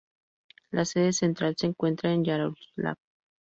[0.71, 2.97] La sede central se encuentra en Yaroslavl.